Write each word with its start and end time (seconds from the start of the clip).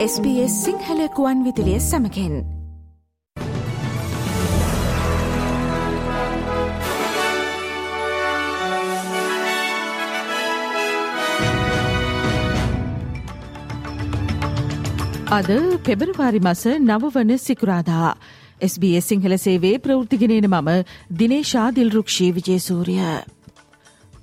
SBS 0.00 0.52
සිංහලකුවන් 0.64 1.40
විදිලිය 1.44 1.80
සමකෙන් 1.80 2.34
අද 15.30 15.50
පෙබරවාරි 15.84 16.40
මස 16.40 16.66
නවවන 16.66 17.36
සිකුරාදා. 17.36 18.16
SBS 18.62 19.04
සිංහල 19.04 19.36
සේවේ 19.36 19.76
ප්‍රෘතිගෙනන 19.78 20.48
මම 20.48 20.70
දිනේශා 21.18 21.68
දිල්රුක්ෂී 21.70 22.30
විජේසූරිය. 22.32 23.04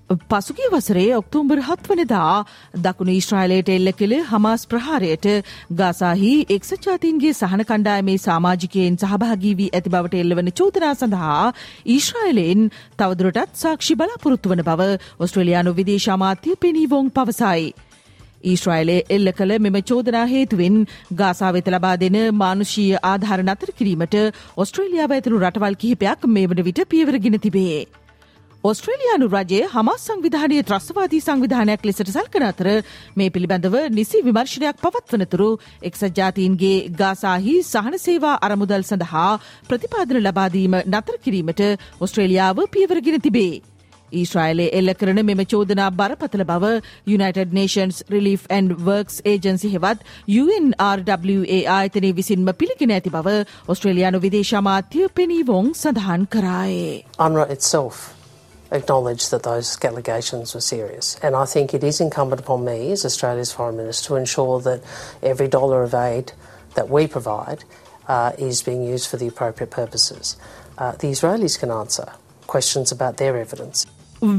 පසුගේ 0.09 0.67
වසරේ 0.71 1.07
ඔක්තුම්බර් 1.13 1.57
හත්වනදා 1.59 2.45
දකුණු 2.77 3.13
ඊශ්‍රයිලයට 3.13 3.69
එල්ල 3.69 3.91
කළ 3.93 4.13
හමාස් 4.23 4.61
ප්‍රහාරයට 4.65 5.27
ගාසාහි 5.73 6.29
එක්සජාතීන්ගේ 6.49 7.33
සහන 7.33 7.63
කණ්ඩායමේ 7.63 8.15
සාමාජිකයෙන් 8.19 8.99
සහභාගී 9.01 9.51
වී 9.57 9.67
ඇති 9.71 9.89
බවට 9.89 10.21
එල්ලවන 10.21 10.51
චෝදනා 10.53 10.93
සඳහා 10.93 11.41
ඊශ්‍රයිලෙන් 11.87 12.63
තවදුරටත් 12.97 13.59
සාක්ෂි 13.63 13.97
බලාපොරොත්තු 13.97 14.53
වන 14.53 14.63
බව 14.63 14.89
ඔස්ට්‍රලයානු 15.19 15.75
විදේශාමාත්‍ය 15.75 16.55
පෙනීවෝන් 16.57 17.11
පවසයි. 17.11 17.67
ඊශ්‍රයිලේ 18.45 18.99
එල්ල 19.09 19.33
කළ 19.33 19.57
මෙම 19.59 19.77
චෝදනා 19.85 20.25
හේතුවෙන් 20.27 20.81
ගාසා 21.17 21.53
වෙත 21.53 21.69
ලබා 21.69 21.95
දෙන 21.99 22.19
මානුෂීය 22.37 23.03
ආධාර 23.03 23.41
නතර 23.43 23.75
කිරීමට 23.75 24.19
ඔස්ට්‍රේලියාව 24.57 25.11
ඇතුළු 25.11 25.43
රටවල් 25.43 25.77
කිහිපයක් 25.77 26.27
මේ 26.29 26.49
වන 26.49 26.65
විට 26.65 26.85
පියවරගෙන 26.89 27.41
තිබේ. 27.41 27.87
ඔස්ට්‍රේලයානු 28.67 29.27
රජය 29.31 29.59
හමස් 29.65 30.05
සංවිධානය 30.05 30.55
ත්‍රස්වාදී 30.69 31.19
සංවිධානයක් 31.19 31.83
ලෙසට 31.87 32.09
සල්කන 32.09 32.45
අතර 32.47 32.67
මේ 33.17 33.29
පිළිබඳව 33.29 33.75
නිසි 33.91 34.19
විමර්ශනයක් 34.25 34.81
පවත්වනතුරු 34.81 35.49
එක්සත් 35.89 36.17
ජාතීන්ගේ 36.19 36.73
ගාසාහි 37.01 37.53
සහන 37.61 37.95
සේවා 37.99 38.33
අරමුදල් 38.47 38.83
සඳහා 38.83 39.29
ප්‍රතිපාදන 39.69 40.19
ලබාදීම 40.21 40.75
නතර 40.83 41.17
කිරීමට 41.19 41.63
ඔස්ට්‍රේලියාව 41.99 42.59
පියවරගෙන 42.67 43.21
තිබේ. 43.21 43.53
ඊශ්‍රයිලේ 44.13 44.67
එල්ල 44.73 44.95
කරන 44.95 45.23
මෙම 45.25 45.45
චෝදනා 45.45 45.87
බරපතල 45.93 46.45
බව 46.45 46.73
United 47.09 47.53
Nations 47.53 48.03
Relief 48.09 48.51
and 48.51 48.75
Works 48.81 49.21
Agency 49.27 49.73
හෙවත් 49.75 50.05
UNRWA 50.35 51.61
ආයතනය 51.77 52.13
විසින්ම 52.19 52.53
පිළිගෙන 52.57 52.97
ඇති 52.97 53.15
බව 53.15 53.39
ඔස්ට්‍රේලයානු 53.67 54.25
විදේශමාත්‍ය 54.27 55.09
පෙනීවෝන් 55.15 55.73
සඳහන් 55.77 56.29
කරායේ. 56.29 56.93
UNRWA 57.21 57.49
itself 57.51 58.05
acknowledge 58.70 59.28
that 59.30 59.42
those 59.42 59.78
allegations 59.84 60.54
were 60.54 60.60
serious. 60.60 61.18
And 61.22 61.36
I 61.36 61.44
think 61.44 61.74
it 61.74 61.84
is 61.84 62.00
incumbent 62.00 62.40
upon 62.40 62.64
me 62.64 62.92
as 62.92 63.04
Australia's 63.04 63.52
Foreign 63.52 63.76
Minister 63.76 64.08
to 64.08 64.16
ensure 64.16 64.60
that 64.60 64.82
every 65.22 65.48
dollar 65.48 65.82
of 65.82 65.94
aid 65.94 66.32
that 66.74 66.88
we 66.88 67.06
provide 67.06 67.64
uh, 68.08 68.32
is 68.38 68.62
being 68.62 68.82
used 68.82 69.08
for 69.08 69.16
the 69.16 69.28
appropriate 69.28 69.70
purposes. 69.70 70.36
Uh, 70.78 70.92
the 70.92 71.08
Israelis 71.08 71.58
can 71.58 71.70
answer 71.70 72.12
questions 72.46 72.92
about 72.92 73.16
their 73.16 73.36
evidence. 73.36 73.86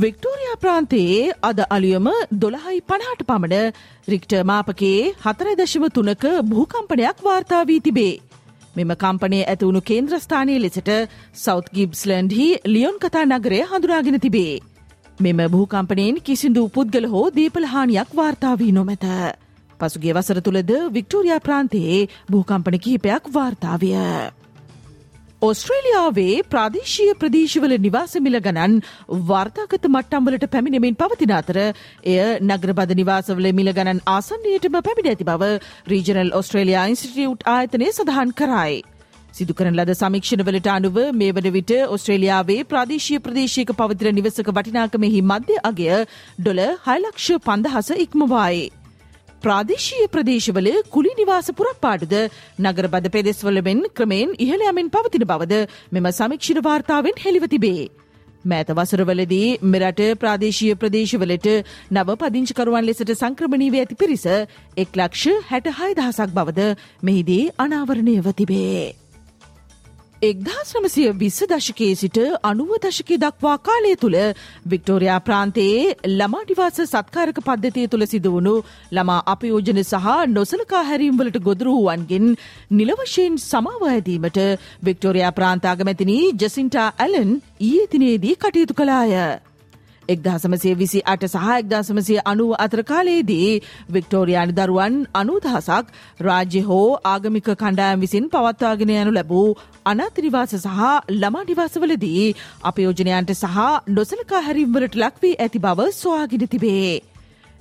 Victoria 0.01 0.55
ප්‍රාන්තයේ 0.61 1.31
අද 1.43 1.57
අලියම 1.69 2.05
දොළහයි 2.41 2.79
පණහට 2.89 3.23
පමණ 3.29 3.71
Richter 4.09 4.35
මාපකේ 4.51 4.91
හතරයි 5.25 5.55
දශම 5.61 5.87
තුනක 5.95 6.23
භූකම්පනයක් 6.51 7.23
වාර්තා 7.23 7.63
වී 7.63 7.79
තිබේ. 7.79 8.13
මෙම 8.78 8.92
කම්පනය 8.96 9.40
ඇතිවුණු 9.44 9.82
කේන්ද්‍රස්ථානය 9.82 10.56
ලෙසට 10.58 10.90
සෞත් 11.36 11.68
ගිබ්ස්ලන්ඩ්හි 11.72 12.48
ලියොන් 12.66 12.98
කතා 12.98 13.24
නගරය 13.28 13.60
හඳුනාගෙන 13.64 14.20
තිබේ. 14.20 14.54
මෙම 15.20 15.40
භූකම්පනයෙන් 15.48 16.18
කිසිදු 16.22 16.64
පුද්ගල 16.70 17.06
හෝ 17.06 17.26
දීපලහානියක් 17.32 18.10
වාර්තාාවී 18.14 18.72
නොමැත. 18.72 19.06
පසුගේ 19.80 20.14
වසර 20.14 20.40
තුළද 20.40 20.72
වික්ටෝරයා 20.90 21.40
ප්‍රාන්තයේ 21.40 22.00
භූකම්පන 22.30 22.78
කිහිපයක් 22.78 23.24
වාර්තාවිය. 23.32 23.96
ඔස්ට්‍රේලියාවේ 25.42 26.42
ප්‍රාදේශීය 26.44 27.12
ප්‍රදේශවල 27.14 27.74
නිවාසමිල 27.78 28.38
ගණන් 28.38 28.72
වර්තාගත 29.28 29.84
මට්ටම්වලට 29.88 30.46
පැමිණෙමින් 30.48 30.96
පවතින 30.96 31.32
අතර 31.32 31.58
එය 31.60 32.16
නගරබද 32.42 32.94
නිවාසවල 32.98 33.46
මිල 33.52 33.70
ගණන් 33.70 34.00
ආසන්නයටම 34.08 34.78
පැමිණ 34.80 35.10
ඇති 35.10 35.28
බව 35.28 35.50
රීජනල් 35.86 36.34
ඔස්ට්‍රේලයා 36.34 36.86
ඉන්ස්ටිටියුට් 36.88 37.46
ආයතනය 37.46 37.90
සඳහන් 37.90 38.34
කරයි. 38.34 38.82
සිදු 39.32 39.54
කරන 39.54 39.76
ලද 39.76 39.94
සමීක්ෂණවලට 39.94 40.68
අනුව 40.70 40.98
මේ 41.14 41.30
වන 41.32 41.48
විට 41.52 41.72
ඔස්ට්‍රේලියාවේ 41.88 42.58
ප්‍රාදේශීය 42.66 43.20
ප්‍රදේශයක 43.20 43.70
පවතින 43.74 44.18
නිවසක 44.18 44.52
වටිනාකමෙහි 44.52 45.22
මධ්‍ය 45.24 45.62
අගය 45.64 45.88
ඩොල 46.38 46.64
හයිලක්ෂ 46.84 47.30
පන්දහස 47.46 47.94
ඉක්මවායි. 47.98 48.66
ප්‍රාදේශීය 49.42 50.08
ප්‍රදේශවල 50.08 50.68
කුලි 50.88 51.12
නිවාස 51.14 51.48
පුරක්පාඩුද 51.52 52.14
නගරබද 52.60 53.06
පෙදෙස්වලමෙන් 53.10 53.80
ක්‍රමයෙන් 53.92 54.34
ඉහළ 54.38 54.64
යමින් 54.64 54.90
පවතින 54.90 55.24
බවද 55.24 55.62
මෙම 55.92 56.10
සමික්ෂණ 56.12 56.62
වාර්තාවෙන් 56.62 57.18
හෙළිව 57.18 57.46
තිබේ. 57.48 57.88
මෑත 58.44 58.70
වසරවලදී 58.72 59.58
මෙරට 59.64 60.04
ප්‍රාදේශීය 60.18 60.76
ප්‍රදේශවලට 60.76 61.48
නව 61.90 62.16
පදිංචිකරුවන් 62.18 62.86
ලෙසට 62.86 63.12
සංක්‍රමණීව 63.14 63.76
ඇති 63.76 63.96
පිරිස 63.96 64.26
එක් 64.76 64.90
ලක්ෂ 64.94 65.50
හැට 65.50 65.74
හය 65.74 65.90
දහසක් 65.94 66.34
බවද 66.34 66.72
මෙහිදී 67.02 67.44
අනාවරණයව 67.58 68.32
තිබේ. 68.34 69.07
එක්දහස් 70.20 70.70
නමසය 70.74 71.02
විස්ස 71.14 71.42
දශකයේ 71.44 71.94
සිට 71.94 72.16
අනුව 72.42 72.70
දශකය 72.76 73.16
දක්වා 73.16 73.52
කාලය 73.60 73.92
තුළ 73.96 74.16
වික්ටෝරයා 74.66 75.18
ප්‍රාන්තයේ 75.20 75.94
ළමාටිවාස 76.08 76.80
සත්කාරක 76.84 77.38
පද්ධතිය 77.40 77.86
තුළ 77.86 78.04
සිදුවුණු 78.04 78.54
ළමා 78.92 79.20
අපයෝජන 79.26 79.80
සහ 79.84 80.08
නොසලකා 80.30 80.82
හැරීම්වලට 80.84 81.38
ගොදුරුවන්ගෙන් 81.40 82.26
නිලවශයෙන් 82.72 83.38
සමාව 83.40 83.84
ඇදීමට 83.88 84.40
වික්ටෝරයා 84.82 85.32
ප්‍රාන්තාගමැතිනී 85.32 86.24
ජසින්ටා 86.36 86.88
ඇලන් 86.98 87.30
ඊයේ 87.60 87.86
තිනේදී 87.86 88.34
කටයුතු 88.36 88.74
කලාය. 88.74 89.14
එක්දහසමසේ 90.08 90.74
විසි 90.74 91.00
අට 91.06 91.26
සහ 91.26 91.48
එක්දසමසය 91.52 92.16
අනුව 92.24 92.54
අතර 92.58 92.82
කාලයේදී 92.84 93.50
වික්ටෝරයානි 93.90 94.56
දරුවන් 94.58 94.96
අනුදහසක් 95.14 95.92
රාජ්‍ය 96.20 96.62
හෝ 96.62 96.86
ආගමික 97.06 97.50
කණ්ඩායම් 97.54 98.00
විසින් 98.00 98.30
පවත්වාගෙන 98.30 98.94
යනු 98.94 99.12
ලැබූ 99.12 99.46
අනාතිනිවාස 99.86 100.56
සහ 100.56 100.80
ළමානිවාසවලදී 101.12 102.24
අපයෝජනයන්ට 102.64 103.36
සහ 103.36 103.68
නොසලකා 103.92 104.42
හැරිම්වලට 104.42 104.98
ලක්වී 104.98 105.38
ඇති 105.38 105.58
බව 105.60 105.88
සොයාගෙන 105.94 106.48
තිබේ. 106.48 106.92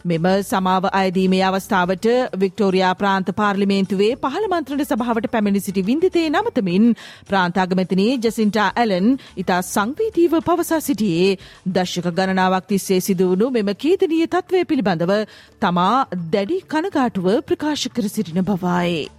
මෙම 0.06 0.26
සමාව 0.44 0.86
අයදීමේ 0.92 1.42
අවස්ථාවට 1.42 2.08
වික්ටෝරයා 2.36 2.94
ප්‍රාන්ත 2.96 3.30
පාර්ලිමේන්තුවේ 3.34 4.12
පහළ 4.18 4.48
මන්ත්‍රණ 4.50 4.86
සභාවට 4.86 5.28
පැමිණි 5.28 5.60
සිටි 5.60 5.84
වින්දිතේ 5.84 6.28
නමතමින් 6.30 6.88
ප්‍රාන්තාගමතිනී 7.28 8.18
ජසින්ටා 8.20 8.70
ඇලන් 8.76 9.10
ඉතා 9.38 9.62
සංවීතීව 9.64 10.38
පවසා 10.42 10.82
සිටියේ 10.82 11.38
දශ්‍යක 11.74 12.10
ගණනාවක් 12.12 12.68
තිස්සේ 12.68 13.02
සිදුවුණු 13.02 13.52
මෙම 13.52 13.76
කීදනීය 13.76 14.28
තත්ත්වය 14.28 14.66
පිළිබඳව 14.66 15.14
තමා 15.62 16.08
දැඩි 16.32 16.64
කනගාටුව 16.68 17.30
ප්‍රකාශ 17.44 17.88
කර 17.90 18.10
සිටින 18.10 18.44
බවයි. 18.44 19.17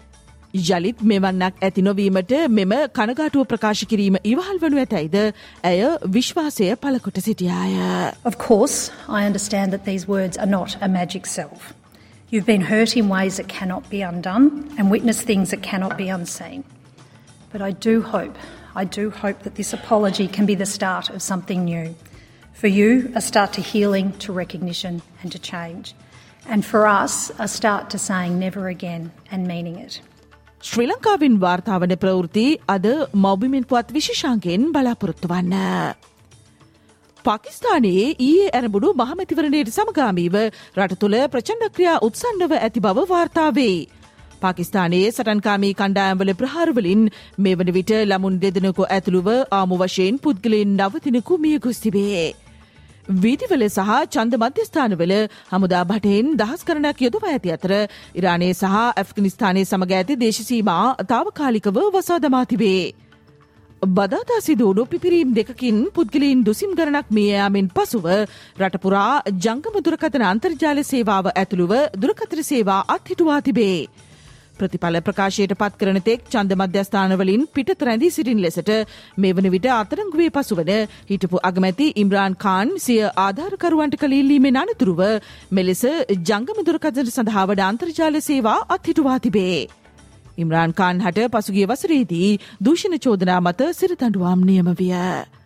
යළිත් 0.54 1.02
මෙවන්නක් 1.02 1.56
ඇති 1.66 1.82
නොවීමට 1.82 2.34
මෙම 2.50 2.74
කනගාටුව 2.94 3.46
ප්‍රකාශ 3.52 3.86
කිරීම 3.90 4.18
ඉවහල් 4.24 4.60
වනු 4.62 4.78
ඇතැයිද 4.82 5.16
ඇය 5.64 5.80
විශ්වාසය 6.18 6.76
පලකොට 6.76 7.18
සිටියාය. 7.28 8.14
Of 8.24 8.38
course, 8.38 8.92
I 9.10 9.26
understand 9.26 9.74
that 9.74 9.86
these 9.86 10.08
words 10.08 10.38
are 10.38 10.50
not 10.50 10.78
a 10.82 10.88
magic 10.88 11.26
self. 11.26 11.74
You've 12.30 12.46
been 12.46 12.62
hurt 12.62 12.96
in 12.98 13.10
ways 13.10 13.38
that 13.38 13.48
cannot 13.48 13.90
be 13.90 14.02
undone 14.02 14.70
and 14.78 14.92
witnessed 14.92 15.26
things 15.26 15.50
that 15.50 15.64
cannot 15.64 15.98
be 15.98 16.10
unseen. 16.10 16.64
But 17.52 17.62
I 17.62 17.72
do 17.72 18.02
hope, 18.02 18.38
I 18.76 18.86
do 18.86 19.10
hope 19.10 19.44
that 19.44 19.56
this 19.56 19.74
apology 19.74 20.28
can 20.28 20.46
be 20.46 20.56
the 20.56 20.66
start 20.66 21.10
of 21.10 21.22
something 21.22 21.66
new. 21.66 21.96
For 22.54 22.68
you, 22.68 23.12
a 23.16 23.22
start 23.22 23.54
to 23.54 23.62
healing, 23.62 24.14
to 24.20 24.34
recognition, 24.34 25.02
and 25.22 25.32
to 25.32 25.40
change. 25.40 25.94
And 26.48 26.66
for 26.66 26.88
us, 26.88 27.32
a 27.40 27.48
start 27.48 27.90
to 27.92 27.98
saying 27.98 28.40
never 28.40 28.68
again 28.68 29.12
and 29.32 29.48
meaning 29.48 29.78
it. 29.78 30.02
ශ්‍රී 30.61 30.87
ලංකාවෙන් 30.87 31.35
වාර්තාාවන 31.43 31.93
ප්‍රවෘති 32.03 32.45
අද 32.69 32.87
මෞබිමෙන් 33.15 33.65
පුවත් 33.65 33.93
විශෂාන්ගෙන් 33.97 34.63
බලාපොරොත්තු 34.75 35.29
වන්න. 35.29 35.55
පාකිස්ානයේ 37.25 38.07
ඊයේ 38.19 38.49
ඇරබුණු 38.51 38.91
මහමැතිවරණයට 39.01 39.71
සමගාමීව 39.71 40.37
රට 40.79 40.99
තුළ 41.03 41.17
ප්‍රචණ්ඩක්‍රියා 41.35 42.03
උත්සන්නව 42.09 42.57
ඇති 42.59 42.81
බව 42.81 43.07
වාර්තාවේ. 43.13 43.77
පාකිස්ානයේ 44.43 45.07
සටන්කාමී 45.13 45.73
කණ්ඩායම්වල 45.75 46.35
ප්‍රහාරවලින් 46.43 47.07
මේ 47.39 47.55
වන 47.55 47.73
විට 47.79 47.95
ළමුන් 48.03 48.43
දෙදෙනකු 48.43 48.89
ඇතුළුව 48.89 49.31
ආමු 49.53 49.81
වශයෙන් 49.83 50.19
පුද්ගලෙන් 50.19 50.77
නවතිනකු 50.79 51.43
මිය 51.45 51.57
ගොස්තිබේ. 51.61 52.27
වීදිවල 53.09 53.63
සහ 53.67 53.91
චන්ද 54.07 54.37
මධ්‍යස්ථානවල 54.37 55.13
හමුදා 55.51 55.85
භටයෙන් 55.85 56.27
දහස් 56.37 56.63
කරනක් 56.63 56.99
යොදව 57.01 57.23
ඇති 57.25 57.53
අතර 57.53 57.73
ඉරානයේ 58.15 58.53
සහ 58.53 58.75
ඇෆ්ගනිස්ථානය 58.75 59.63
සමග 59.63 59.93
ඇති 59.93 60.17
දේශසීමා 60.19 60.85
තාවකාලිකව 61.05 61.79
වසා 61.95 62.19
දමා 62.19 62.45
තිබේ. 62.45 62.93
බදාතා 63.91 64.41
සිදුවුණු 64.41 64.85
පිපිරීම් 64.87 65.33
දෙකකින් 65.33 65.79
පුද්ගලීන් 65.91 66.45
දුසිම් 66.45 66.75
ගණනක් 66.75 67.09
මියයාමෙන් 67.11 67.71
පසුව 67.71 68.09
රටපුරා 68.59 69.23
ජංගම 69.39 69.81
දුරකතන 69.81 70.25
අන්තර්ජාල 70.25 70.83
සේවාව 70.85 71.33
ඇතුළුව 71.33 71.75
දුරකතර 71.97 72.45
සේවා 72.45 72.83
අත්හිටුවා 72.89 73.41
තිබේ. 73.41 73.89
ප්‍රතිඵල 74.59 75.01
ප්‍රකාශයට 75.03 75.55
පත් 75.55 75.81
කරන 75.81 76.01
තෙක් 76.03 76.27
චන්ද 76.29 76.59
මධ්‍යස්ථානවලින් 76.59 77.47
පිටත 77.51 77.83
රැඳී 77.83 78.11
සිටින් 78.11 78.41
ලෙසට 78.41 78.71
මේ 79.17 79.33
වන 79.33 79.51
විට 79.51 79.69
අතරංගුවේ 79.73 80.31
පසුවන 80.33 80.73
හිටපු 81.09 81.43
අගමැති 81.43 81.89
ඉම්රාන් 81.97 82.39
කාන් 82.39 82.77
සිය 82.81 83.01
ආධාරකරුවන්ට 83.19 83.99
කළීල්ලීමේ 83.99 84.57
අනතුරුව 84.59 85.03
මෙලෙස 85.53 85.83
ජංගමදුරකදට 86.21 87.03
සඳහාවඩ 87.09 87.63
අන්තර්ජාල 87.63 88.21
සේවා 88.23 88.59
අත්හිටුවා 88.69 89.19
තිබේ. 89.21 89.59
ඉම්රාන් 90.39 90.75
කාන් 90.75 91.01
හට 91.01 91.31
පසුගිය 91.31 91.67
වසරේදී 91.67 92.31
දූෂණ 92.61 93.01
චෝදනා 93.01 93.41
මත 93.41 93.73
සිරතඩුවම් 93.75 94.47
නියම 94.47 94.71
විය. 94.75 95.38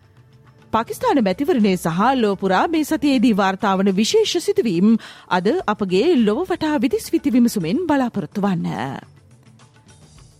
පාකිස්ාන 0.73 1.19
මැතිවරණය 1.21 1.73
සහ 1.75 2.03
ලෝපුරා 2.17 2.65
මේ 2.69 2.85
සතියේදී 2.85 3.33
වාර්තාාවන 3.37 3.89
විශේෂ 3.95 4.35
සිදුවීම් 4.43 4.87
අද 5.31 5.49
අපගේ 5.67 6.07
ලොව 6.19 6.39
වටා 6.45 6.75
විදිස් 6.79 7.05
විති 7.13 7.33
විමසුමෙන් 7.33 7.83
බලාපොරොත්තු 7.87 8.43
වන්න. 8.43 8.67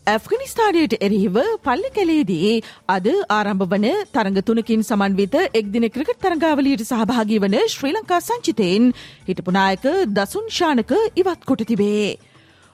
ඇෆ්ගනිස්ථානයට 0.08 0.94
එරෙහිව 1.00 1.38
පල්ලි 1.64 1.90
කැලේදී 1.92 2.50
අද 2.90 3.08
ආරම්භ 3.30 3.66
වන 3.70 3.88
තරඟ 4.12 4.42
තුනකින් 4.44 4.84
සමන්විත 4.84 5.36
එක්දින 5.54 5.88
ක්‍රිකට් 5.92 6.20
තරඟාවලියට 6.20 6.86
සහභාගී 6.86 7.40
වන 7.40 7.58
ශ්‍රී 7.70 7.94
ලංකා 7.94 8.22
සංචිතයෙන් 8.22 8.92
හිටපුනායක 9.28 9.86
දසුන් 10.12 10.48
ශානක 10.52 10.94
ඉවත් 11.16 11.42
කොට 11.46 11.66
තිබේ. 11.66 12.14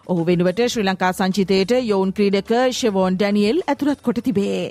ඔහු 0.08 0.22
වෙනුවට 0.26 0.68
ශ්‍රී 0.68 0.88
ලංකා 0.88 1.16
සංචිතයට 1.16 1.80
යෝන් 1.86 2.14
ක්‍රීඩක 2.14 2.54
ශෙවෝන් 2.74 3.18
ඩැනියල් 3.18 3.66
ඇතුළත් 3.66 4.02
කොට 4.02 4.22
තිබේ. 4.24 4.62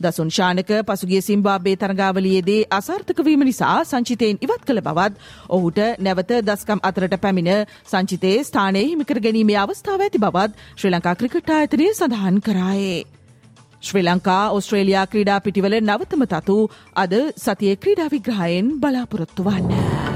දසුන් 0.00 0.30
ශානක 0.30 0.70
පසුගිය 0.84 1.22
සිම්බාබේ 1.22 1.76
තරගාවලියේදී 1.76 2.60
අසාර්ථකවීම 2.70 3.42
නිසා 3.42 3.76
සංචිතයෙන් 3.84 4.40
ඉවත් 4.40 4.62
කළ 4.62 4.82
බවත් 4.82 5.14
ඔහුට 5.50 5.80
නැවත 5.98 6.32
දස්කම් 6.42 6.82
අතරට 6.82 7.16
පැමිණ 7.18 7.52
සංචිතයේ 7.84 8.44
ස්ථානය 8.44 8.82
හිමිකර 8.84 9.20
ගැනීමේ 9.20 9.58
අවස්ථාව 9.58 10.00
ඇති 10.00 10.20
බවත් 10.20 10.52
ශ්‍රී 10.72 10.92
ලංකා 10.92 11.16
ක්‍රිකට් 11.16 11.50
ආයතනය 11.50 11.88
සඳහන් 11.90 12.42
කරායේ. 12.42 13.00
ශ්‍රී 13.82 14.04
ලංකා 14.04 14.42
ඔස්ට්‍රේලයා 14.50 15.06
ක්‍රීඩා 15.06 15.40
පිටිවල 15.40 15.80
නවතම 15.80 16.28
තතු 16.28 16.58
අද 16.96 17.16
සතිය 17.38 17.74
ක්‍රීඩා 17.76 18.12
විග්‍රහයෙන් 18.12 18.76
බලාපොරොත්තු 18.78 19.44
වන්න. 19.44 20.15